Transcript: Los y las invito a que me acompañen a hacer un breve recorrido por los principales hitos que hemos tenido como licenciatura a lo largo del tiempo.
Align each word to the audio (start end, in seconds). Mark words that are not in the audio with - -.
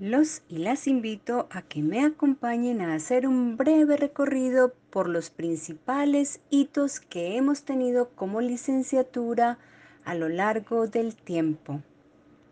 Los 0.00 0.42
y 0.48 0.58
las 0.58 0.86
invito 0.86 1.48
a 1.50 1.62
que 1.62 1.82
me 1.82 2.04
acompañen 2.04 2.82
a 2.82 2.94
hacer 2.94 3.26
un 3.26 3.56
breve 3.56 3.96
recorrido 3.96 4.72
por 4.90 5.08
los 5.08 5.30
principales 5.30 6.38
hitos 6.50 7.00
que 7.00 7.36
hemos 7.36 7.64
tenido 7.64 8.10
como 8.10 8.40
licenciatura 8.40 9.58
a 10.04 10.14
lo 10.14 10.28
largo 10.28 10.86
del 10.86 11.16
tiempo. 11.16 11.82